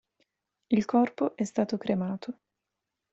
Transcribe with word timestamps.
Il 0.71 0.85
corpo 0.85 1.35
è 1.37 1.43
stato 1.43 1.77
cremato. 1.77 2.39